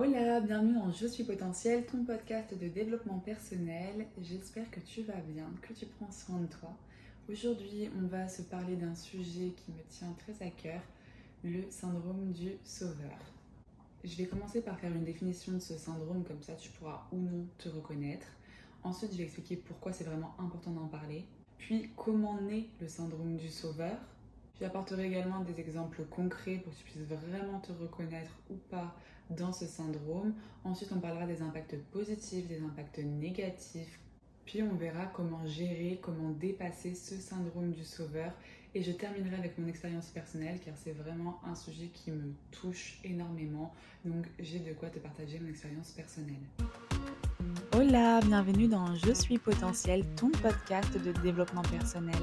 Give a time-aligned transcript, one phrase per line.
[0.00, 4.06] Hola, bienvenue dans Je suis potentiel, ton podcast de développement personnel.
[4.22, 6.70] J'espère que tu vas bien, que tu prends soin de toi.
[7.28, 10.80] Aujourd'hui, on va se parler d'un sujet qui me tient très à cœur,
[11.42, 13.18] le syndrome du sauveur.
[14.04, 17.16] Je vais commencer par faire une définition de ce syndrome, comme ça tu pourras ou
[17.16, 18.28] non te reconnaître.
[18.84, 21.24] Ensuite, je vais expliquer pourquoi c'est vraiment important d'en parler.
[21.56, 23.98] Puis, comment naît le syndrome du sauveur.
[24.60, 28.94] J'apporterai également des exemples concrets pour que tu puisses vraiment te reconnaître ou pas
[29.30, 30.34] dans ce syndrome.
[30.64, 33.98] Ensuite, on parlera des impacts positifs, des impacts négatifs.
[34.44, 38.32] Puis on verra comment gérer, comment dépasser ce syndrome du sauveur.
[38.74, 42.98] Et je terminerai avec mon expérience personnelle car c'est vraiment un sujet qui me touche
[43.04, 43.74] énormément.
[44.04, 46.34] Donc j'ai de quoi te partager mon expérience personnelle.
[47.74, 52.22] Hola, bienvenue dans Je suis potentiel, ton podcast de développement personnel.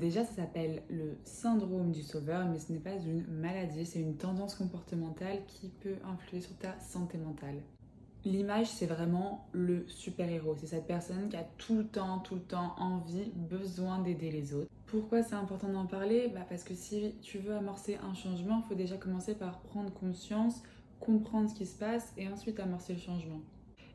[0.00, 4.16] Déjà, ça s'appelle le syndrome du sauveur, mais ce n'est pas une maladie, c'est une
[4.16, 7.56] tendance comportementale qui peut influer sur ta santé mentale.
[8.24, 10.56] L'image, c'est vraiment le super-héros.
[10.58, 14.54] C'est cette personne qui a tout le temps, tout le temps envie, besoin d'aider les
[14.54, 14.70] autres.
[14.86, 16.28] Pourquoi c'est important d'en parler?
[16.32, 19.92] Bah Parce que si tu veux amorcer un changement, il faut déjà commencer par prendre
[19.92, 20.62] conscience,
[20.98, 23.42] comprendre ce qui se passe et ensuite amorcer le changement.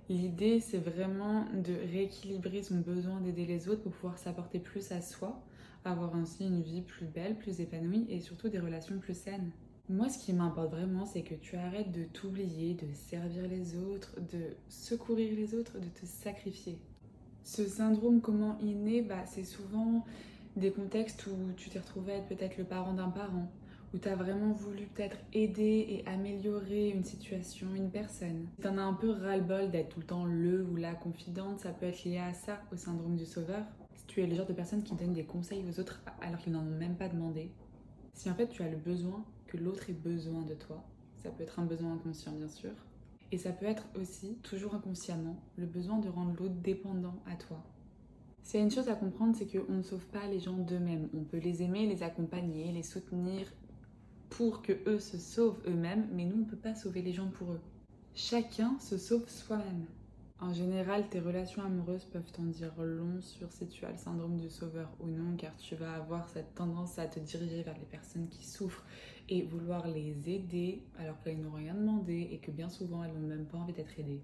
[0.07, 5.01] L'idée, c'est vraiment de rééquilibrer son besoin d'aider les autres pour pouvoir s'apporter plus à
[5.01, 5.41] soi
[5.87, 9.51] avoir ainsi une vie plus belle, plus épanouie et surtout des relations plus saines.
[9.87, 14.15] Moi, ce qui m'importe vraiment, c'est que tu arrêtes de t'oublier, de servir les autres,
[14.19, 16.79] de secourir les autres, de te sacrifier.
[17.43, 20.03] Ce syndrome, comment il naît bah, C'est souvent
[20.55, 23.51] des contextes où tu t'es retrouvé être peut-être le parent d'un parent,
[23.93, 28.47] où tu as vraiment voulu peut-être aider et améliorer une situation, une personne.
[28.59, 31.69] Tu en as un peu ras-le-bol d'être tout le temps le ou la confidente, ça
[31.69, 33.63] peut être lié à ça, au syndrome du sauveur
[34.15, 36.61] tu es le genre de personne qui donne des conseils aux autres alors qu'ils n'en
[36.61, 37.51] ont même pas demandé,
[38.13, 40.85] si en fait tu as le besoin que l'autre ait besoin de toi,
[41.17, 42.71] ça peut être un besoin inconscient bien sûr,
[43.33, 47.61] et ça peut être aussi, toujours inconsciemment, le besoin de rendre l'autre dépendant à toi.
[48.41, 51.09] S'il y a une chose à comprendre, c'est qu'on ne sauve pas les gens d'eux-mêmes.
[51.13, 53.51] On peut les aimer, les accompagner, les soutenir
[54.29, 57.31] pour que eux se sauvent eux-mêmes, mais nous, on ne peut pas sauver les gens
[57.31, 57.61] pour eux.
[58.13, 59.87] Chacun se sauve soi-même.
[60.41, 64.37] En général, tes relations amoureuses peuvent t'en dire long sur si tu as le syndrome
[64.37, 67.85] du sauveur ou non, car tu vas avoir cette tendance à te diriger vers les
[67.85, 68.83] personnes qui souffrent
[69.29, 73.27] et vouloir les aider alors qu'elles n'ont rien demandé et que bien souvent elles n'ont
[73.27, 74.21] même pas envie d'être aidées.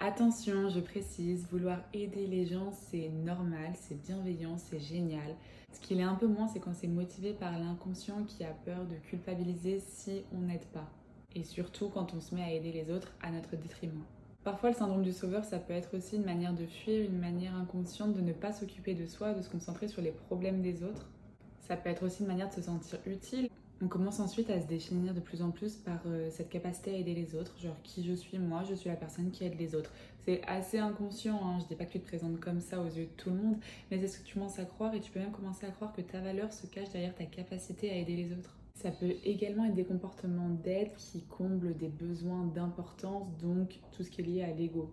[0.00, 5.36] Attention, je précise, vouloir aider les gens, c'est normal, c'est bienveillant, c'est génial.
[5.70, 8.86] Ce qu'il est un peu moins, c'est quand c'est motivé par l'inconscient qui a peur
[8.86, 10.90] de culpabiliser si on n'aide pas.
[11.34, 14.02] Et surtout quand on se met à aider les autres à notre détriment.
[14.44, 17.54] Parfois, le syndrome du sauveur, ça peut être aussi une manière de fuir, une manière
[17.54, 21.08] inconsciente de ne pas s'occuper de soi, de se concentrer sur les problèmes des autres.
[21.60, 23.48] Ça peut être aussi une manière de se sentir utile.
[23.80, 26.96] On commence ensuite à se définir de plus en plus par euh, cette capacité à
[26.96, 29.76] aider les autres, genre qui je suis, moi, je suis la personne qui aide les
[29.76, 29.92] autres.
[30.24, 31.58] C'est assez inconscient, hein.
[31.60, 33.56] je dis pas que tu te présentes comme ça aux yeux de tout le monde,
[33.90, 35.92] mais c'est ce que tu commences à croire et tu peux même commencer à croire
[35.92, 38.56] que ta valeur se cache derrière ta capacité à aider les autres.
[38.82, 44.10] Ça peut également être des comportements d'aide qui comblent des besoins d'importance, donc tout ce
[44.10, 44.92] qui est lié à l'ego.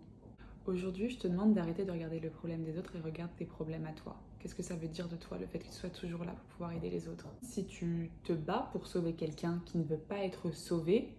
[0.68, 3.88] Aujourd'hui, je te demande d'arrêter de regarder le problème des autres et regarde tes problèmes
[3.88, 4.22] à toi.
[4.38, 6.46] Qu'est-ce que ça veut dire de toi, le fait que tu sois toujours là pour
[6.50, 7.28] pouvoir aider les autres?
[7.42, 11.18] Si tu te bats pour sauver quelqu'un qui ne veut pas être sauvé,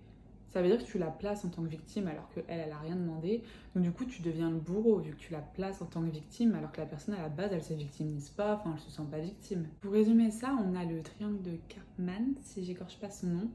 [0.50, 2.78] ça veut dire que tu la places en tant que victime alors qu'elle, elle a
[2.78, 3.42] rien demandé.
[3.74, 6.10] Donc du coup, tu deviens le bourreau vu que tu la places en tant que
[6.10, 8.90] victime alors que la personne à la base, elle se victimise pas, enfin, elle se
[8.90, 9.68] sent pas victime.
[9.80, 13.50] Pour résumer ça, on a le triangle de Karpman, si j'écorche pas son nom,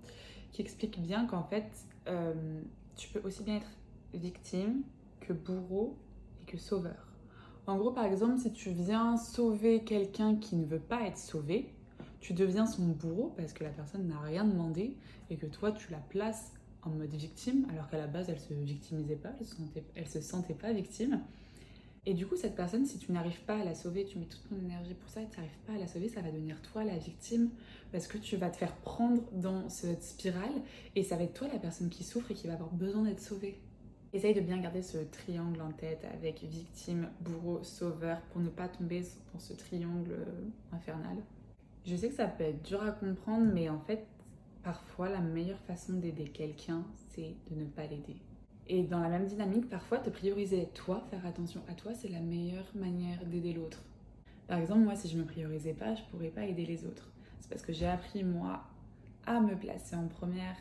[0.52, 1.70] qui explique bien qu'en fait,
[2.08, 2.62] euh,
[2.96, 3.72] tu peux aussi bien être
[4.14, 4.84] victime
[5.20, 5.98] que bourreau
[6.42, 7.08] et que sauveur.
[7.68, 11.74] En gros, par exemple, si tu viens sauver quelqu'un qui ne veut pas être sauvé,
[12.22, 14.96] tu deviens son bourreau parce que la personne n'a rien demandé
[15.30, 16.55] et que toi, tu la places
[16.86, 20.08] en mode victime, alors qu'à la base, elle se victimisait pas, elle se, sentait, elle
[20.08, 21.22] se sentait pas victime.
[22.08, 24.48] Et du coup, cette personne, si tu n'arrives pas à la sauver, tu mets toute
[24.48, 26.84] ton énergie pour ça et tu n'arrives pas à la sauver, ça va devenir toi
[26.84, 27.50] la victime
[27.92, 30.54] parce que tu vas te faire prendre dans cette spirale
[30.96, 33.22] et ça va être toi la personne qui souffre et qui va avoir besoin d'être
[33.22, 33.60] sauvée.
[34.14, 38.70] Essaye de bien garder ce triangle en tête avec victime, bourreau, sauveur pour ne pas
[38.70, 39.02] tomber
[39.34, 40.16] dans ce triangle
[40.72, 41.18] infernal.
[41.86, 44.06] Je sais que ça peut être dur à comprendre, mais en fait,
[44.66, 48.18] Parfois, la meilleure façon d'aider quelqu'un, c'est de ne pas l'aider.
[48.68, 52.20] Et dans la même dynamique, parfois, te prioriser toi, faire attention à toi, c'est la
[52.20, 53.84] meilleure manière d'aider l'autre.
[54.48, 57.12] Par exemple, moi, si je me priorisais pas, je pourrais pas aider les autres.
[57.40, 58.64] C'est parce que j'ai appris, moi,
[59.28, 60.58] à me placer en première,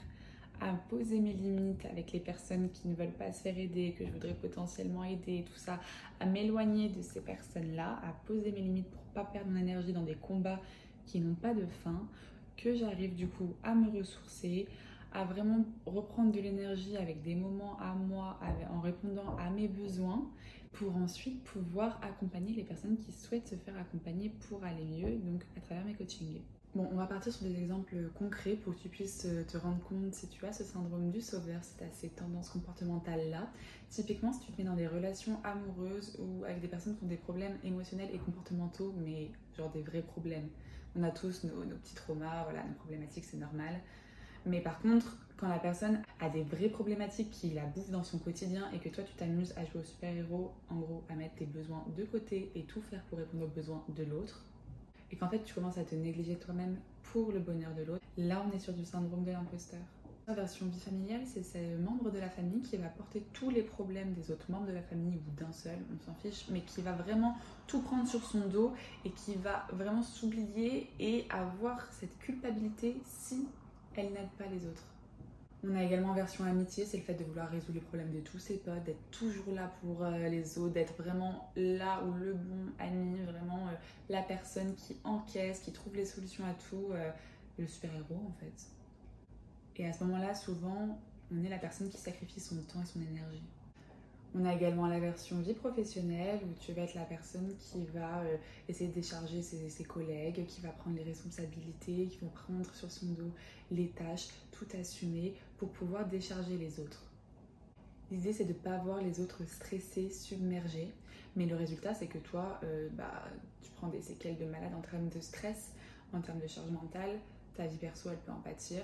[0.60, 4.04] à poser mes limites avec les personnes qui ne veulent pas se faire aider, que
[4.04, 5.80] je voudrais potentiellement aider, tout ça,
[6.20, 10.02] à m'éloigner de ces personnes-là, à poser mes limites pour pas perdre mon énergie dans
[10.02, 10.60] des combats
[11.06, 12.06] qui n'ont pas de fin,
[12.56, 14.68] que j'arrive du coup à me ressourcer,
[15.12, 18.38] à vraiment reprendre de l'énergie avec des moments à moi,
[18.72, 20.28] en répondant à mes besoins,
[20.72, 25.44] pour ensuite pouvoir accompagner les personnes qui souhaitent se faire accompagner pour aller mieux, donc
[25.56, 26.40] à travers mes coachings.
[26.74, 29.80] Bon, on va partir sur des exemples concrets pour que tu puisses euh, te rendre
[29.84, 33.48] compte si tu as ce syndrome du sauveur, si tu as ces tendances comportementales-là.
[33.90, 37.08] Typiquement, si tu te mets dans des relations amoureuses ou avec des personnes qui ont
[37.08, 40.48] des problèmes émotionnels et comportementaux, mais genre des vrais problèmes.
[40.96, 43.80] On a tous nos, nos petits traumas, voilà, nos problématiques, c'est normal.
[44.44, 48.18] Mais par contre, quand la personne a des vraies problématiques qui la bouffent dans son
[48.18, 51.46] quotidien et que toi tu t'amuses à jouer au super-héros, en gros à mettre tes
[51.46, 54.44] besoins de côté et tout faire pour répondre aux besoins de l'autre,
[55.14, 58.44] et qu'en fait tu commences à te négliger toi-même pour le bonheur de l'autre, là
[58.44, 59.80] on est sur du syndrome de l'imposteur.
[60.26, 63.62] La version vie familiale, c'est ce membre de la famille qui va porter tous les
[63.62, 66.80] problèmes des autres membres de la famille ou d'un seul, on s'en fiche, mais qui
[66.80, 67.36] va vraiment
[67.68, 68.72] tout prendre sur son dos
[69.04, 73.46] et qui va vraiment s'oublier et avoir cette culpabilité si
[73.94, 74.82] elle n'aide pas les autres.
[75.66, 78.38] On a également version amitié, c'est le fait de vouloir résoudre les problèmes de tous
[78.38, 82.72] ses potes, d'être toujours là pour euh, les autres, d'être vraiment là où le bon
[82.78, 83.74] ami, vraiment euh,
[84.10, 87.10] la personne qui encaisse, qui trouve les solutions à tout, euh,
[87.58, 88.66] le super-héros en fait.
[89.76, 90.98] Et à ce moment-là, souvent,
[91.32, 93.42] on est la personne qui sacrifie son temps et son énergie.
[94.36, 98.22] On a également la version vie professionnelle où tu vas être la personne qui va
[98.22, 98.36] euh,
[98.68, 103.06] essayer de décharger ses, collègues, qui va prendre les responsabilités, qui va prendre sur son
[103.12, 103.30] dos
[103.70, 107.04] les tâches, tout assumer pour pouvoir décharger les autres.
[108.10, 110.92] L'idée c'est de ne pas voir les autres stressés, submergés,
[111.36, 113.28] mais le résultat c'est que toi, euh, bah,
[113.62, 115.70] tu prends des séquelles de malade en termes de stress,
[116.12, 117.20] en termes de charge mentale,
[117.54, 118.82] ta vie perso elle peut en pâtir,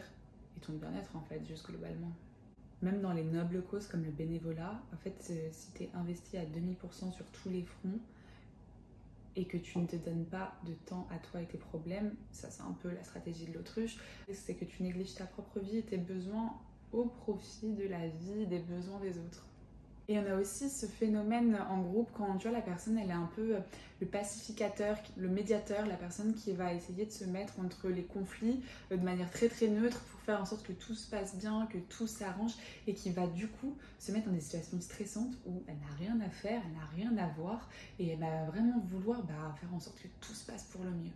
[0.57, 2.13] et ton bien-être en fait, juste globalement
[2.83, 6.37] même dans les nobles causes comme le bénévolat, en fait, euh, si tu es investi
[6.37, 8.01] à 2000% sur tous les fronts
[9.37, 12.51] et que tu ne te donnes pas de temps à toi et tes problèmes, ça
[12.51, 13.97] c'est un peu la stratégie de l'autruche,
[14.33, 16.55] c'est que tu négliges ta propre vie et tes besoins
[16.93, 19.47] au profit de la vie, des besoins des autres.
[20.11, 23.13] Et on a aussi ce phénomène en groupe quand tu vois la personne, elle est
[23.13, 23.61] un peu euh,
[24.01, 28.61] le pacificateur, le médiateur, la personne qui va essayer de se mettre entre les conflits
[28.91, 31.69] euh, de manière très très neutre pour faire en sorte que tout se passe bien,
[31.73, 32.55] que tout s'arrange
[32.89, 36.21] et qui va du coup se mettre dans des situations stressantes où elle n'a rien
[36.27, 37.71] à faire, elle n'a rien à voir
[38.01, 40.91] et elle va vraiment vouloir bah, faire en sorte que tout se passe pour le
[40.91, 41.13] mieux.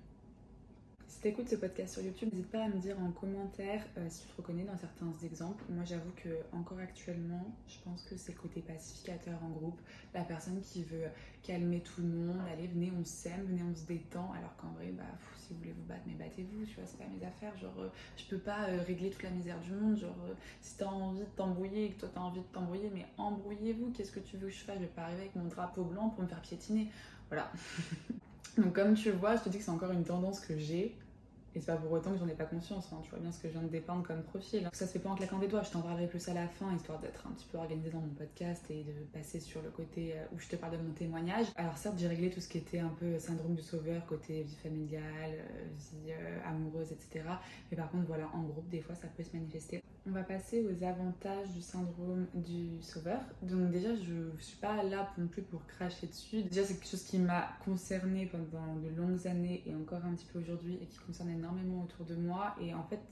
[1.14, 4.06] Si tu écoutes ce podcast sur YouTube, n'hésite pas à me dire en commentaire euh,
[4.08, 5.62] si tu te reconnais dans certains exemples.
[5.69, 9.81] Moi, j'avoue que encore actuellement, je pense que c'est le côté pacificateur en groupe,
[10.12, 11.05] la personne qui veut
[11.44, 14.90] calmer tout le monde, allez, venez, on s'aime, venez, on se détend, alors qu'en vrai,
[14.90, 15.05] bah,
[15.38, 17.56] si vous voulez vous battre, mais battez-vous, tu vois, c'est pas mes affaires.
[17.58, 19.96] Genre, euh, je peux pas euh, régler toute la misère du monde.
[19.96, 20.17] Genre,
[20.62, 23.93] si t'as envie de t'embrouiller et que toi t'as envie de t'embrouiller, mais embrouillez-vous.
[23.93, 24.78] Qu'est-ce que tu veux que je fasse?
[24.78, 26.88] Je vais pas arriver avec mon drapeau blanc pour me faire piétiner.
[27.28, 27.52] Voilà.
[28.58, 30.96] Donc comme tu vois, je te dis que c'est encore une tendance que j'ai.
[31.55, 32.99] Et c'est pas pour autant que j'en ai pas conscience, hein.
[33.03, 34.69] tu vois bien ce que je viens de dépeindre comme profil.
[34.73, 36.75] Ça se fait pas en claquant des doigts, je t'en parlerai plus à la fin,
[36.75, 40.15] histoire d'être un petit peu organisée dans mon podcast et de passer sur le côté
[40.15, 41.46] euh, où je te parle de mon témoignage.
[41.56, 44.56] Alors certes, j'ai réglé tout ce qui était un peu syndrome du sauveur, côté vie
[44.56, 47.25] familiale, euh, vie euh, amoureuse, etc.
[47.70, 49.82] Mais par contre, voilà, en groupe, des fois, ça peut se manifester.
[50.06, 53.20] On va passer aux avantages du syndrome du sauveur.
[53.43, 56.43] Donc déjà, je suis pas là non plus pour cracher dessus.
[56.43, 60.27] Déjà, c'est quelque chose qui m'a concernée pendant de longues années et encore un petit
[60.27, 61.31] peu aujourd'hui et qui concerne
[61.82, 62.55] autour de moi.
[62.60, 63.03] Et en fait,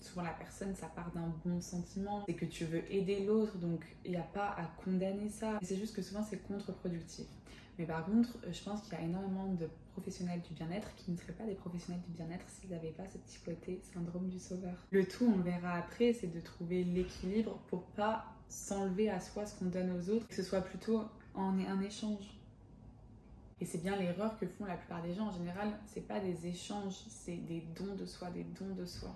[0.00, 2.24] souvent la personne, ça part d'un bon sentiment.
[2.26, 5.58] C'est que tu veux aider l'autre, donc il n'y a pas à condamner ça.
[5.62, 7.26] C'est juste que souvent, c'est contre-productif.
[7.78, 11.16] Mais par contre, je pense qu'il y a énormément de professionnels du bien-être qui ne
[11.16, 14.74] seraient pas des professionnels du bien-être s'ils n'avaient pas ce petit côté syndrome du sauveur.
[14.90, 19.58] Le tout, on verra après, c'est de trouver l'équilibre pour pas s'enlever à soi ce
[19.58, 21.02] qu'on donne aux autres, que ce soit plutôt
[21.34, 22.38] en un échange.
[23.60, 26.46] Et c'est bien l'erreur que font la plupart des gens en général, c'est pas des
[26.46, 29.14] échanges, c'est des dons de soi, des dons de soi.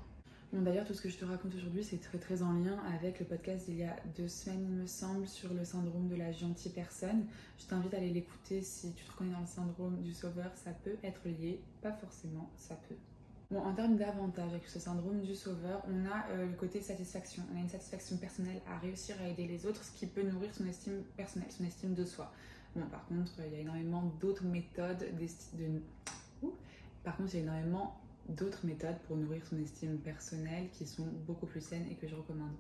[0.53, 3.21] Bon, d'ailleurs, tout ce que je te raconte aujourd'hui, c'est très très en lien avec
[3.21, 6.33] le podcast d'il y a deux semaines, il me semble, sur le syndrome de la
[6.33, 7.27] gentille personne.
[7.59, 10.71] Je t'invite à aller l'écouter si tu te reconnais dans le syndrome du sauveur, ça
[10.71, 12.97] peut être lié, pas forcément, ça peut.
[13.51, 17.43] Bon, en termes d'avantages avec ce syndrome du sauveur, on a euh, le côté satisfaction.
[17.53, 20.55] On a une satisfaction personnelle à réussir à aider les autres, ce qui peut nourrir
[20.55, 22.31] son estime personnelle, son estime de soi.
[22.77, 26.49] Bon, par contre, il y a énormément d'autres méthodes de...
[27.05, 27.99] Par contre, il y a énormément
[28.29, 32.15] d'autres méthodes pour nourrir son estime personnelle qui sont beaucoup plus saines et que je
[32.15, 32.53] recommande.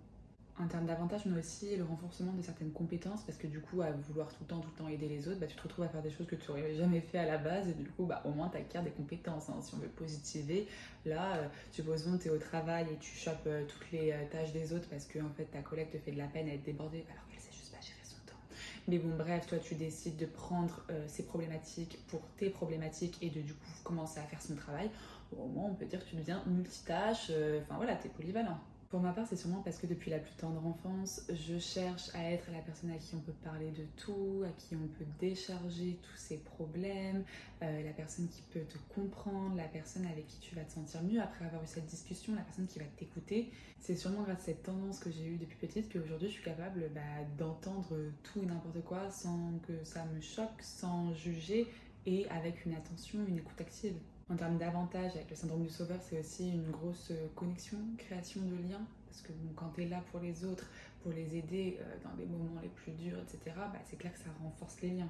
[0.61, 3.81] En termes d'avantages, on a aussi le renforcement de certaines compétences parce que du coup,
[3.81, 5.85] à vouloir tout le temps, tout le temps aider les autres, bah, tu te retrouves
[5.85, 8.07] à faire des choses que tu n'aurais jamais fait à la base et du coup,
[8.07, 9.49] bah, au moins, tu acquiers des compétences.
[9.51, 9.61] Hein.
[9.63, 10.67] Si on veut positiver,
[11.07, 14.25] là, euh, supposons que tu es au travail et tu chopes euh, toutes les euh,
[14.33, 16.55] tâches des autres parce que en fait, ta collègue te fait de la peine à
[16.55, 17.05] être débordée
[17.39, 18.41] sait juste pas gérer son temps.
[18.89, 23.43] Mais bon, bref, toi, tu décides de prendre ces problématiques pour tes problématiques et de
[23.43, 24.91] du coup commencer à faire son travail.
[25.37, 27.31] Au moins, on peut dire que tu deviens multitâche.
[27.63, 28.59] Enfin voilà, tu es polyvalent.
[28.91, 32.33] Pour ma part, c'est sûrement parce que depuis la plus tendre enfance, je cherche à
[32.33, 35.99] être la personne à qui on peut parler de tout, à qui on peut décharger
[36.01, 37.23] tous ses problèmes,
[37.63, 41.03] euh, la personne qui peut te comprendre, la personne avec qui tu vas te sentir
[41.03, 43.51] mieux après avoir eu cette discussion, la personne qui va t'écouter.
[43.79, 46.91] C'est sûrement grâce à cette tendance que j'ai eue depuis petite qu'aujourd'hui je suis capable
[46.95, 47.01] bah,
[47.37, 51.67] d'entendre tout et n'importe quoi sans que ça me choque, sans juger
[52.07, 53.97] et avec une attention, une écoute active.
[54.31, 58.57] En termes d'avantages, avec le syndrome du sauveur, c'est aussi une grosse connexion, création de
[58.69, 58.87] liens.
[59.07, 60.67] Parce que quand tu es là pour les autres,
[61.03, 64.19] pour les aider euh, dans les moments les plus durs, etc., bah, c'est clair que
[64.19, 65.09] ça renforce les liens.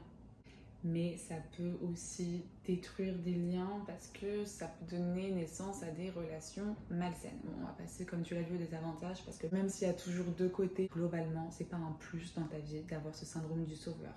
[0.84, 6.10] Mais ça peut aussi détruire des liens parce que ça peut donner naissance à des
[6.10, 7.40] relations malsaines.
[7.60, 9.94] on va passer, comme tu l'as vu, des avantages parce que même s'il y a
[9.94, 13.74] toujours deux côtés, globalement, c'est pas un plus dans ta vie d'avoir ce syndrome du
[13.74, 14.14] sauveur.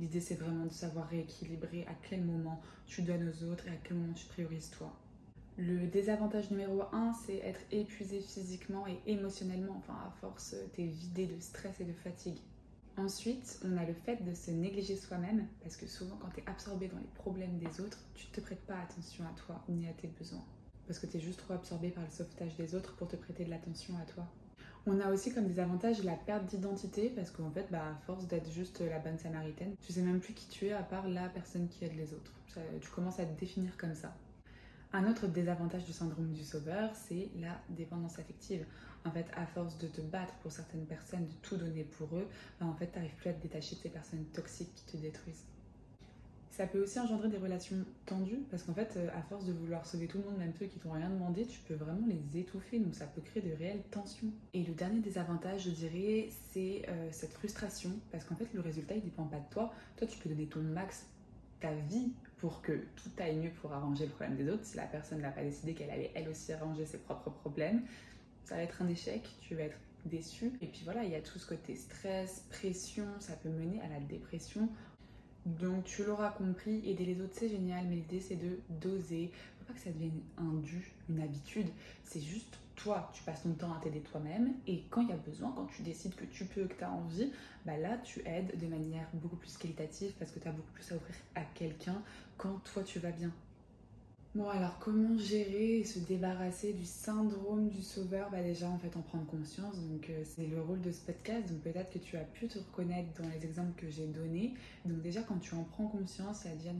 [0.00, 3.76] L'idée, c'est vraiment de savoir rééquilibrer à quel moment tu donnes aux autres et à
[3.84, 4.98] quel moment tu priorises toi.
[5.58, 9.74] Le désavantage numéro un, c'est être épuisé physiquement et émotionnellement.
[9.76, 12.38] Enfin, à force, t'es vidé de stress et de fatigue.
[12.96, 16.48] Ensuite, on a le fait de se négliger soi-même, parce que souvent, quand tu es
[16.48, 19.86] absorbé dans les problèmes des autres, tu ne te prêtes pas attention à toi ni
[19.86, 20.44] à tes besoins.
[20.86, 23.44] Parce que tu es juste trop absorbé par le sauvetage des autres pour te prêter
[23.44, 24.26] de l'attention à toi.
[24.86, 28.26] On a aussi comme des avantages la perte d'identité parce qu'en fait, bah, à force
[28.26, 31.28] d'être juste la bonne samaritaine, tu sais même plus qui tu es à part la
[31.28, 32.32] personne qui aide les autres.
[32.80, 34.14] tu commences à te définir comme ça.
[34.92, 38.64] Un autre désavantage du syndrome du sauveur, c'est la dépendance affective.
[39.04, 42.26] En fait, à force de te battre pour certaines personnes, de tout donner pour eux,
[42.58, 44.96] bah, en fait, tu n'arrives plus à te détacher de ces personnes toxiques qui te
[44.96, 45.44] détruisent.
[46.50, 47.76] Ça peut aussi engendrer des relations
[48.06, 50.66] tendues parce qu'en fait, euh, à force de vouloir sauver tout le monde, même ceux
[50.66, 52.78] qui t'ont rien demandé, tu peux vraiment les étouffer.
[52.80, 54.28] Donc ça peut créer de réelles tensions.
[54.52, 58.96] Et le dernier désavantage, je dirais, c'est euh, cette frustration parce qu'en fait, le résultat,
[58.96, 59.72] il dépend pas de toi.
[59.96, 61.06] Toi, tu peux donner ton max,
[61.60, 64.64] ta vie pour que tout aille mieux pour arranger le problème des autres.
[64.64, 67.82] Si la personne n'a pas décidé qu'elle allait elle aussi arranger ses propres problèmes,
[68.44, 69.22] ça va être un échec.
[69.40, 70.52] Tu vas être déçu.
[70.60, 73.88] Et puis voilà, il y a tout ce côté stress, pression, ça peut mener à
[73.88, 74.68] la dépression.
[75.46, 79.30] Donc tu l'auras compris, aider les autres c'est génial, mais l'idée c'est de doser.
[79.58, 81.68] Faut pas que ça devienne un dû, une habitude.
[82.04, 85.16] C'est juste toi, tu passes ton temps à t'aider toi-même et quand il y a
[85.16, 87.30] besoin, quand tu décides que tu peux, que tu as envie,
[87.66, 90.90] bah là tu aides de manière beaucoup plus qualitative parce que tu as beaucoup plus
[90.92, 92.02] à offrir à quelqu'un
[92.38, 93.30] quand toi tu vas bien.
[94.36, 98.30] Bon alors comment gérer et se débarrasser du syndrome du sauveur?
[98.30, 101.48] Bah déjà en fait en prendre conscience, donc euh, c'est le rôle de ce podcast,
[101.50, 104.54] donc peut-être que tu as pu te reconnaître dans les exemples que j'ai donnés.
[104.84, 106.72] Donc déjà quand tu en prends conscience, il y a,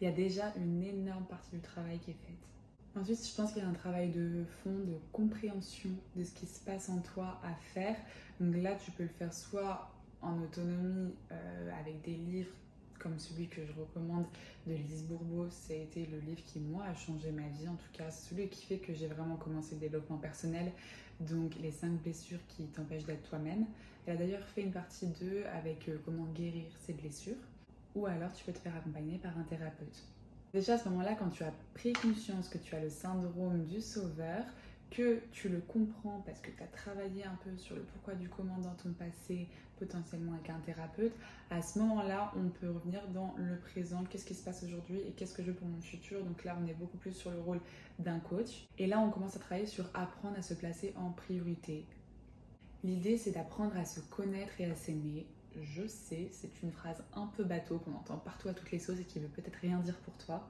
[0.00, 2.36] il y a déjà une énorme partie du travail qui est faite.
[2.94, 6.46] Ensuite je pense qu'il y a un travail de fond, de compréhension de ce qui
[6.46, 7.96] se passe en toi à faire.
[8.38, 9.90] Donc là tu peux le faire soit
[10.22, 12.54] en autonomie euh, avec des livres
[13.06, 14.26] comme celui que je recommande
[14.66, 15.48] de Lise Bourbeau.
[15.48, 17.68] Ça a été le livre qui, moi, a changé ma vie.
[17.68, 20.72] En tout cas, celui qui fait que j'ai vraiment commencé le développement personnel.
[21.20, 23.64] Donc, les 5 blessures qui t'empêchent d'être toi-même.
[24.06, 27.36] Elle a d'ailleurs fait une partie 2 avec euh, comment guérir ces blessures.
[27.94, 30.02] Ou alors, tu peux te faire accompagner par un thérapeute.
[30.52, 33.80] Déjà, à ce moment-là, quand tu as pris conscience que tu as le syndrome du
[33.80, 34.44] sauveur,
[34.90, 38.28] que tu le comprends parce que tu as travaillé un peu sur le pourquoi du
[38.28, 41.12] comment dans ton passé, potentiellement avec un thérapeute,
[41.50, 45.12] à ce moment-là, on peut revenir dans le présent, qu'est-ce qui se passe aujourd'hui et
[45.12, 46.24] qu'est-ce que je veux pour mon futur?
[46.24, 47.60] Donc là, on est beaucoup plus sur le rôle
[47.98, 48.68] d'un coach.
[48.78, 51.86] Et là, on commence à travailler sur apprendre à se placer en priorité.
[52.84, 55.26] L'idée, c'est d'apprendre à se connaître et à s'aimer.
[55.60, 59.00] Je sais, c'est une phrase un peu bateau qu'on entend partout à toutes les sauces
[59.00, 60.48] et qui veut peut-être rien dire pour toi.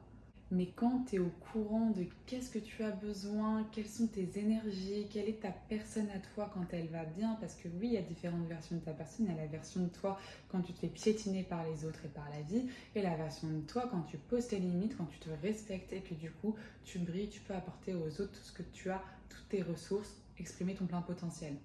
[0.53, 4.39] Mais quand tu es au courant de qu'est-ce que tu as besoin, quelles sont tes
[4.39, 7.93] énergies, quelle est ta personne à toi quand elle va bien, parce que oui, il
[7.95, 9.27] y a différentes versions de ta personne.
[9.27, 12.05] Il y a la version de toi quand tu te fais piétiner par les autres
[12.05, 15.07] et par la vie, et la version de toi quand tu poses tes limites, quand
[15.07, 18.45] tu te respectes et que du coup tu brilles, tu peux apporter aux autres tout
[18.45, 21.57] ce que tu as, toutes tes ressources, exprimer ton plein potentiel.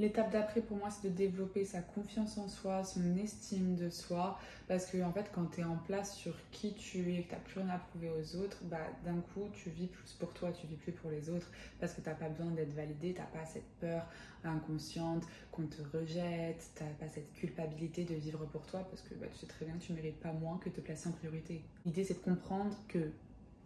[0.00, 4.38] L'étape d'après pour moi, c'est de développer sa confiance en soi, son estime de soi.
[4.66, 7.34] Parce que en fait, quand tu es en place sur qui tu es, que tu
[7.34, 10.52] n'as plus rien à prouver aux autres, bah, d'un coup, tu vis plus pour toi,
[10.52, 11.50] tu vis plus pour les autres.
[11.80, 14.06] Parce que tu n'as pas besoin d'être validé, tu n'as pas cette peur
[14.42, 18.80] inconsciente qu'on te rejette, tu n'as pas cette culpabilité de vivre pour toi.
[18.88, 20.80] Parce que bah, tu sais très bien que tu mérites pas moins que de te
[20.80, 21.60] placer en priorité.
[21.84, 23.10] L'idée, c'est de comprendre que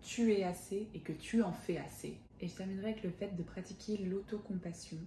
[0.02, 2.16] tu es assez et que tu en fais assez.
[2.40, 4.98] Et je terminerai avec le fait de pratiquer l'autocompassion.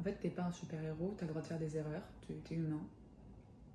[0.00, 2.32] En fait, t'es pas un super-héros, tu as le droit de faire des erreurs, tu
[2.32, 2.80] es humain.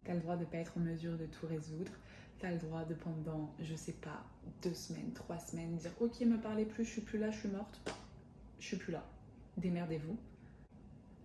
[0.03, 1.91] Tu as le droit de pas être en mesure de tout résoudre.
[2.39, 4.25] Tu as le droit de pendant, je sais pas,
[4.63, 7.49] deux semaines, trois semaines, dire Ok, me parlez plus, je suis plus là, je suis
[7.49, 7.79] morte,
[8.59, 9.05] je suis plus là.
[9.57, 10.17] Démerdez-vous.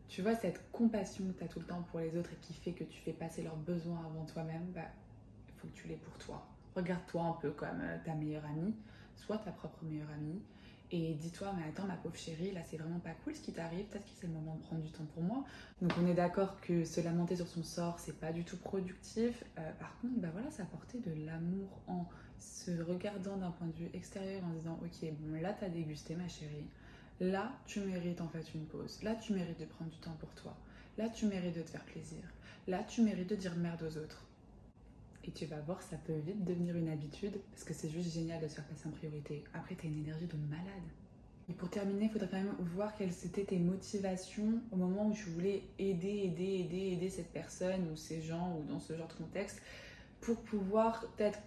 [0.09, 2.53] Tu vois, cette compassion que tu as tout le temps pour les autres et qui
[2.53, 4.83] fait que tu fais passer leurs besoins avant toi-même, bah,
[5.49, 6.47] il faut que tu l'aies pour toi.
[6.77, 8.75] Regarde-toi un peu comme euh, ta meilleure amie,
[9.17, 10.43] soit ta propre meilleure amie,
[10.93, 13.85] et dis-toi, mais attends, ma pauvre chérie, là c'est vraiment pas cool ce qui t'arrive,
[13.87, 15.45] peut-être que c'est le moment de prendre du temps pour moi.
[15.81, 19.45] Donc on est d'accord que se lamenter sur son sort, c'est pas du tout productif.
[19.59, 22.07] Euh, par contre, bah voilà, ça apporter de l'amour en
[22.39, 26.29] se regardant d'un point de vue extérieur, en disant, ok, bon là t'as dégusté ma
[26.29, 26.69] chérie,
[27.21, 30.31] là tu mérites en fait une pause, là tu mérites de prendre du temps pour
[30.35, 30.57] toi,
[30.99, 32.23] là tu mérites de te faire plaisir,
[32.67, 34.25] là tu mérites de dire merde aux autres.
[35.31, 38.43] Et tu vas voir, ça peut vite devenir une habitude parce que c'est juste génial
[38.43, 39.45] de se faire passer en priorité.
[39.55, 40.65] Après, tu as une énergie de malade.
[41.49, 45.13] Et pour terminer, il faudrait quand même voir quelles étaient tes motivations au moment où
[45.13, 49.07] tu voulais aider, aider, aider, aider cette personne ou ces gens ou dans ce genre
[49.07, 49.63] de contexte
[50.21, 51.39] pour pouvoir peut-être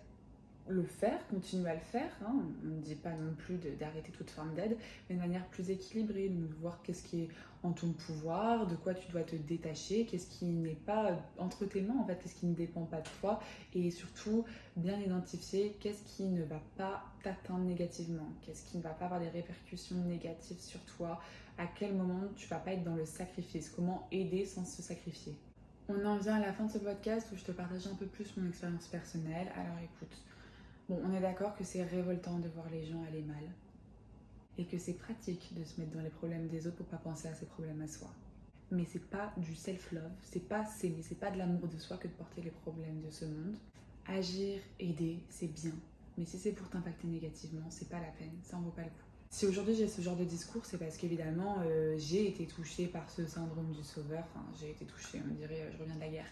[0.69, 2.17] le faire, continuer à le faire.
[2.25, 2.41] Hein.
[2.63, 4.77] On ne dit pas non plus d'arrêter toute forme d'aide,
[5.09, 7.29] mais de manière plus équilibrée, de voir qu'est-ce qui est
[7.63, 11.81] en ton pouvoir, de quoi tu dois te détacher, qu'est-ce qui n'est pas entre tes
[11.81, 13.39] mains, en fait, qu'est-ce qui ne dépend pas de toi,
[13.73, 18.91] et surtout bien identifier qu'est-ce qui ne va pas t'atteindre négativement, qu'est-ce qui ne va
[18.91, 21.19] pas avoir des répercussions négatives sur toi,
[21.57, 25.35] à quel moment tu vas pas être dans le sacrifice, comment aider sans se sacrifier.
[25.89, 28.05] On en vient à la fin de ce podcast où je te partage un peu
[28.05, 29.51] plus mon expérience personnelle.
[29.55, 30.17] Alors écoute,
[30.89, 33.43] Bon, on est d'accord que c'est révoltant de voir les gens aller mal.
[34.57, 37.27] Et que c'est pratique de se mettre dans les problèmes des autres pour pas penser
[37.27, 38.09] à ses problèmes à soi.
[38.71, 42.07] Mais c'est pas du self-love, c'est pas s'aimer, c'est pas de l'amour de soi que
[42.07, 43.55] de porter les problèmes de ce monde.
[44.07, 45.73] Agir, aider, c'est bien.
[46.17, 48.89] Mais si c'est pour t'impacter négativement, c'est pas la peine, ça en vaut pas le
[48.89, 49.13] coup.
[49.29, 53.09] Si aujourd'hui j'ai ce genre de discours, c'est parce qu'évidemment euh, j'ai été touchée par
[53.09, 54.23] ce syndrome du sauveur.
[54.29, 56.27] Enfin, j'ai été touchée, on dirait, euh, je reviens de la guerre.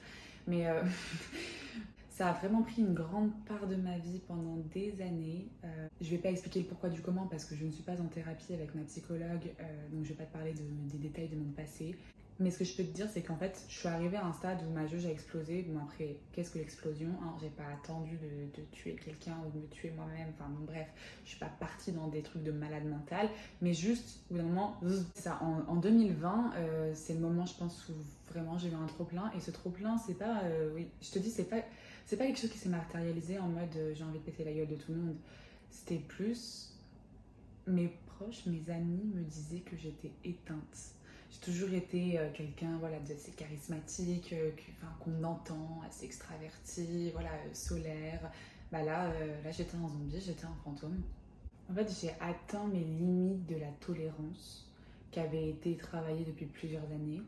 [0.45, 0.83] Mais euh,
[2.11, 5.47] Ça a vraiment pris une grande part de ma vie pendant des années.
[5.63, 7.83] Euh, je ne vais pas expliquer le pourquoi du comment parce que je ne suis
[7.83, 10.97] pas en thérapie avec ma psychologue, euh, donc je ne vais pas te parler des
[10.97, 11.95] détails de mon passé.
[12.41, 14.33] Mais ce que je peux te dire, c'est qu'en fait, je suis arrivée à un
[14.33, 15.61] stade où ma jauge a explosé.
[15.69, 17.35] Bon, après, qu'est-ce que l'explosion hein?
[17.39, 20.27] J'ai pas attendu de, tuer quelqu'un ou de me tuer moi-même.
[20.33, 20.87] Enfin, bref,
[21.23, 23.29] je suis pas partie dans des trucs de malade mental.
[23.61, 24.75] Mais juste, au bout d'un moment,
[25.13, 27.93] ça, en, 2020, euh, c'est le moment, je pense, où
[28.31, 29.31] vraiment j'ai eu un trop-plein.
[29.37, 30.41] Et ce trop-plein, c'est pas.
[30.73, 31.61] oui, je te dis, c'est pas
[32.11, 34.51] c'est pas quelque chose qui s'est matérialisé en mode euh, j'ai envie de péter la
[34.51, 35.15] gueule de tout le monde.
[35.69, 36.77] C'était plus
[37.67, 40.91] mes proches, mes amis me disaient que j'étais éteinte.
[41.29, 44.51] J'ai toujours été euh, quelqu'un voilà, d'assez charismatique, euh,
[44.99, 48.29] qu'on entend, assez extraverti, voilà, solaire.
[48.73, 49.07] Bah là,
[49.45, 51.01] là j'étais un zombie, j'étais un fantôme.
[51.69, 54.69] En fait, j'ai atteint mes limites de la tolérance
[55.11, 57.21] qui avaient été travaillées depuis plusieurs années.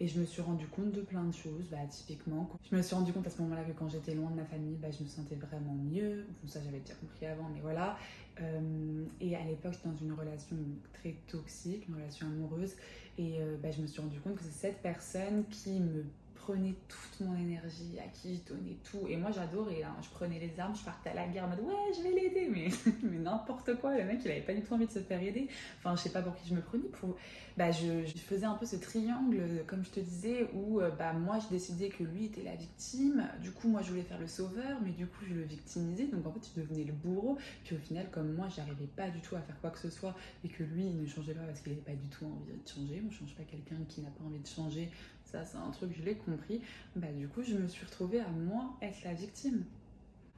[0.00, 2.50] Et je me suis rendu compte de plein de choses, bah, typiquement.
[2.70, 4.76] Je me suis rendu compte à ce moment-là que quand j'étais loin de ma famille,
[4.76, 6.26] bah, je me sentais vraiment mieux.
[6.46, 7.96] Ça, j'avais déjà compris avant, mais voilà.
[8.40, 10.56] Euh, et à l'époque, j'étais dans une relation
[10.94, 12.72] très toxique, une relation amoureuse.
[13.18, 16.04] Et euh, bah, je me suis rendu compte que c'est cette personne qui me
[16.44, 19.06] prenais toute mon énergie, à qui je donnais tout.
[19.08, 19.82] Et moi, j'adorais.
[19.82, 19.96] Hein.
[20.02, 22.48] Je prenais les armes, je partais à la guerre en mode ouais, je vais l'aider.
[23.02, 23.96] Mais, n'importe quoi.
[23.96, 25.48] Le mec, il avait pas du tout envie de se faire aider.
[25.78, 26.84] Enfin, je sais pas pour qui je me prenais.
[26.84, 27.16] Pour...
[27.56, 31.12] Bah, je, je faisais un peu ce triangle, comme je te disais, où euh, bah,
[31.12, 33.26] moi, je décidais que lui était la victime.
[33.40, 36.06] Du coup, moi, je voulais faire le sauveur, mais du coup, je le victimisais.
[36.06, 37.38] Donc, en fait, je devenais le bourreau.
[37.64, 40.14] Puis au final, comme moi, j'arrivais pas du tout à faire quoi que ce soit
[40.44, 42.68] et que lui, il ne changeait pas parce qu'il n'avait pas du tout envie de
[42.68, 43.02] changer.
[43.06, 44.90] On change pas quelqu'un qui n'a pas envie de changer
[45.34, 46.62] ça c'est un truc, je l'ai compris,
[46.94, 49.64] bah du coup je me suis retrouvée à moi être la victime.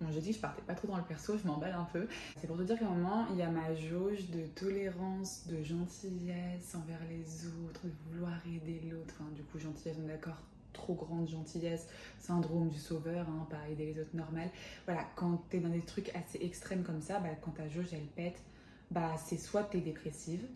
[0.00, 2.06] Bon, j'ai dit que je partais pas trop dans le perso, je m'emballe un peu.
[2.38, 5.62] C'est pour te dire qu'à un moment, il y a ma jauge de tolérance, de
[5.62, 9.14] gentillesse envers les autres, de vouloir aider l'autre.
[9.34, 10.36] du coup, gentillesse, on est d'accord,
[10.74, 14.50] trop grande gentillesse, syndrome du sauveur, hein, pas aider les autres normal.
[14.84, 18.06] Voilà, quand t'es dans des trucs assez extrêmes comme ça, bah, quand ta jauge elle
[18.06, 18.42] pète,
[18.90, 20.46] bah c'est soit t'es dépressive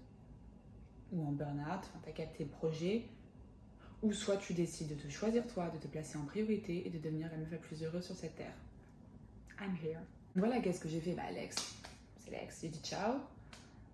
[1.12, 3.06] ou en burn-out, t'as capté le projet,
[4.02, 6.98] ou soit tu décides de te choisir toi, de te placer en priorité et de
[6.98, 8.54] devenir la meuf la plus heureuse sur cette terre.
[9.60, 10.00] I'm here.
[10.34, 11.12] Voilà, qu'est-ce que j'ai fait?
[11.12, 11.74] Bah, Alex,
[12.18, 12.60] c'est Alex.
[12.62, 13.18] J'ai dit ciao.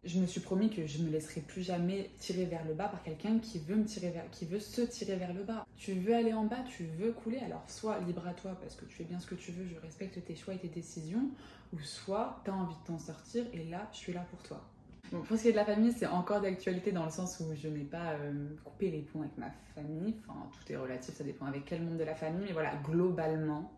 [0.05, 2.87] Je me suis promis que je ne me laisserai plus jamais tirer vers le bas
[2.87, 5.67] par quelqu'un qui veut me tirer vers, qui veut se tirer vers le bas.
[5.77, 8.85] Tu veux aller en bas, tu veux couler, alors soit libre à toi parce que
[8.85, 11.29] tu fais bien ce que tu veux, je respecte tes choix et tes décisions,
[11.73, 14.65] ou soit tu as envie de t'en sortir et là, je suis là pour toi
[15.11, 17.69] pour ce qui est de la famille, c'est encore d'actualité dans le sens où je
[17.69, 20.15] n'ai pas euh, coupé les ponts avec ma famille.
[20.27, 22.47] Enfin, tout est relatif, ça dépend avec quel monde de la famille.
[22.47, 23.73] Mais voilà, globalement,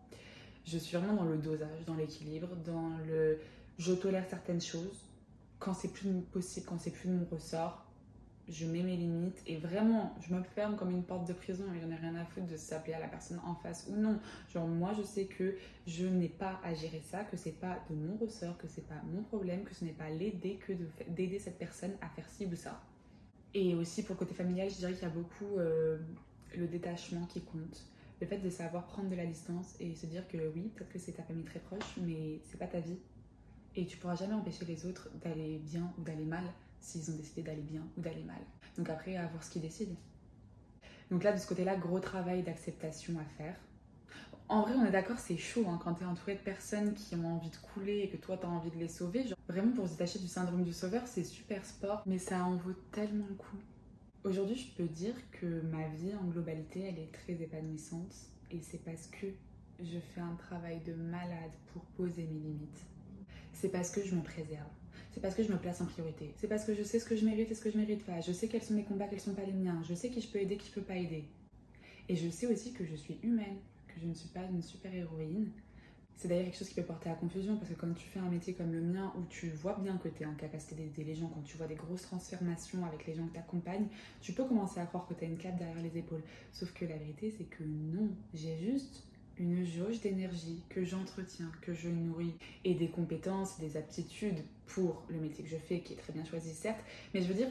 [0.65, 3.39] je suis vraiment dans le dosage, dans l'équilibre, dans le
[3.79, 5.05] je tolère certaines choses,
[5.57, 7.85] quand c'est plus possible, quand c'est plus de mon ressort,
[8.49, 11.79] je mets mes limites et vraiment, je me ferme comme une porte de prison et
[11.79, 14.19] j'en ai rien à foutre de s'appeler à la personne en face ou non.
[14.51, 17.95] Genre, moi, je sais que je n'ai pas à gérer ça, que c'est pas de
[17.95, 20.73] mon ressort, que c'est pas mon problème, que ce n'est pas l'aider que
[21.09, 22.81] d'aider cette personne à faire ci ou ça.
[23.53, 25.99] Et aussi pour le côté familial, je dirais qu'il y a beaucoup euh,
[26.57, 27.85] le détachement qui compte.
[28.19, 30.99] Le fait de savoir prendre de la distance et se dire que oui, peut-être que
[30.99, 32.97] c'est ta famille très proche, mais c'est pas ta vie.
[33.75, 36.43] Et tu pourras jamais empêcher les autres d'aller bien ou d'aller mal
[36.79, 38.41] s'ils ont décidé d'aller bien ou d'aller mal.
[38.77, 39.95] Donc après, à voir ce qu'ils décident.
[41.11, 43.55] Donc là, de ce côté-là, gros travail d'acceptation à faire.
[44.47, 47.15] En vrai, on est d'accord, c'est chaud hein, quand tu es entouré de personnes qui
[47.15, 49.25] ont envie de couler et que toi, tu as envie de les sauver.
[49.47, 52.73] Vraiment, pour se détacher du syndrome du sauveur, c'est super sport, mais ça en vaut
[52.91, 53.57] tellement le coup.
[54.23, 58.13] Aujourd'hui, je peux dire que ma vie en globalité, elle est très épanouissante
[58.51, 59.27] et c'est parce que
[59.79, 62.85] je fais un travail de malade pour poser mes limites.
[63.53, 64.67] C'est parce que je me préserve
[65.11, 66.33] c'est parce que je me place en priorité.
[66.37, 68.21] C'est parce que je sais ce que je mérite et ce que je mérite pas.
[68.21, 69.81] Je sais quels sont mes combats, quels sont pas les miens.
[69.87, 71.25] Je sais qui je peux aider, qui je peux pas aider.
[72.07, 74.93] Et je sais aussi que je suis humaine, que je ne suis pas une super
[74.93, 75.51] héroïne.
[76.15, 78.29] C'est d'ailleurs quelque chose qui peut porter à confusion parce que quand tu fais un
[78.29, 81.15] métier comme le mien où tu vois bien que tu es en capacité d'aider les
[81.15, 83.87] gens, quand tu vois des grosses transformations avec les gens que tu accompagnes,
[84.19, 86.23] tu peux commencer à croire que tu as une cape derrière les épaules.
[86.51, 88.09] Sauf que la vérité, c'est que non.
[88.33, 89.08] J'ai juste
[89.39, 95.19] une jauge d'énergie que j'entretiens, que je nourris, et des compétences, des aptitudes pour le
[95.19, 97.49] métier que je fais, qui est très bien choisi certes, mais je veux dire,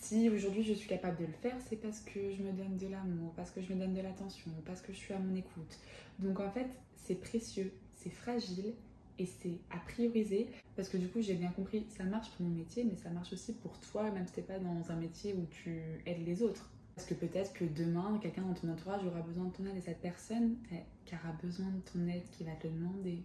[0.00, 2.86] si aujourd'hui je suis capable de le faire, c'est parce que je me donne de
[2.86, 5.78] l'amour, parce que je me donne de l'attention, parce que je suis à mon écoute.
[6.18, 8.74] Donc en fait, c'est précieux, c'est fragile
[9.18, 12.54] et c'est à prioriser parce que du coup j'ai bien compris ça marche pour mon
[12.54, 15.46] métier mais ça marche aussi pour toi même si t'es pas dans un métier où
[15.50, 19.46] tu aides les autres parce que peut-être que demain, quelqu'un dans ton entourage aura besoin
[19.46, 20.56] de ton aide et cette personne
[21.04, 23.22] qui aura besoin de ton aide, qui va te demander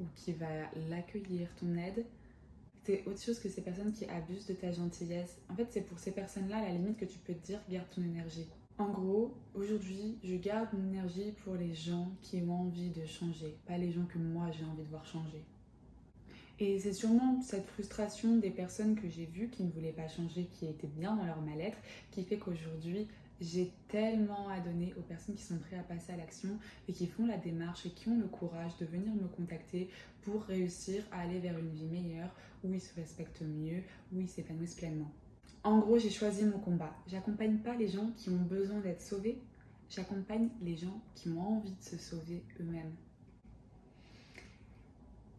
[0.00, 0.46] ou qui va
[0.88, 2.06] l'accueillir, ton aide,
[2.84, 5.38] c'est autre chose que ces personnes qui abusent de ta gentillesse.
[5.50, 8.02] En fait, c'est pour ces personnes-là, la limite que tu peux te dire, garde ton
[8.02, 8.46] énergie.
[8.78, 13.58] En gros, aujourd'hui, je garde mon énergie pour les gens qui ont envie de changer,
[13.66, 15.44] pas les gens que moi j'ai envie de voir changer.
[16.60, 20.48] Et c'est sûrement cette frustration des personnes que j'ai vues qui ne voulaient pas changer,
[20.52, 21.78] qui étaient bien dans leur mal-être,
[22.10, 23.06] qui fait qu'aujourd'hui,
[23.40, 27.06] j'ai tellement à donner aux personnes qui sont prêtes à passer à l'action et qui
[27.06, 29.88] font la démarche et qui ont le courage de venir me contacter
[30.22, 34.28] pour réussir à aller vers une vie meilleure, où ils se respectent mieux, où ils
[34.28, 35.12] s'épanouissent pleinement.
[35.62, 36.92] En gros, j'ai choisi mon combat.
[37.06, 39.38] J'accompagne pas les gens qui ont besoin d'être sauvés,
[39.88, 42.94] j'accompagne les gens qui ont envie de se sauver eux-mêmes.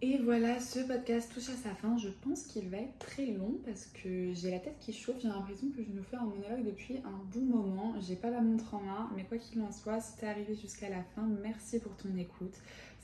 [0.01, 1.97] Et voilà, ce podcast touche à sa fin.
[1.97, 5.17] Je pense qu'il va être très long parce que j'ai la tête qui chauffe.
[5.21, 7.93] J'ai l'impression que je nous fais un monologue depuis un bout moment.
[7.99, 10.87] J'ai pas la montre en main, mais quoi qu'il en soit, si t'es arrivé jusqu'à
[10.87, 12.55] la fin, merci pour ton écoute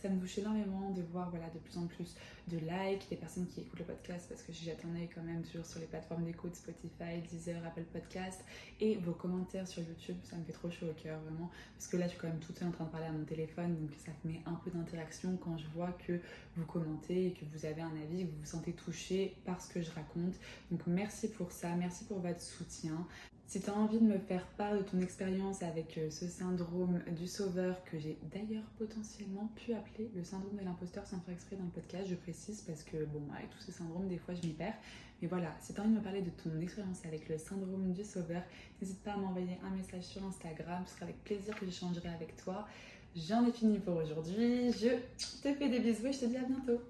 [0.05, 2.15] ça me touche énormément de voir voilà, de plus en plus
[2.47, 5.65] de likes, des personnes qui écoutent le podcast parce que un œil quand même toujours
[5.65, 8.41] sur les plateformes d'écoute, Spotify, Deezer, Apple Podcast
[8.79, 11.97] et vos commentaires sur YouTube, ça me fait trop chaud au cœur vraiment parce que
[11.97, 13.89] là je suis quand même tout seul en train de parler à mon téléphone donc
[14.05, 16.19] ça met un peu d'interaction quand je vois que
[16.55, 19.73] vous commentez et que vous avez un avis, que vous vous sentez touché par ce
[19.73, 20.35] que je raconte.
[20.69, 23.07] Donc merci pour ça, merci pour votre soutien.
[23.47, 27.27] Si tu envie de me faire part de ton expérience avec euh, ce syndrome du
[27.27, 31.65] sauveur que j'ai d'ailleurs potentiellement pu appeler le syndrome de l'imposteur sans faire exprès dans
[31.65, 34.53] le podcast, je précise parce que bon, avec tous ces syndromes, des fois je m'y
[34.53, 34.73] perds.
[35.21, 37.93] Mais voilà, si tu as envie de me parler de ton expérience avec le syndrome
[37.93, 38.41] du sauveur,
[38.81, 42.35] n'hésite pas à m'envoyer un message sur Instagram, ce sera avec plaisir que j'échangerai avec
[42.37, 42.67] toi.
[43.15, 44.89] J'en ai fini pour aujourd'hui, je
[45.43, 46.81] te fais des bisous et je te dis à bientôt.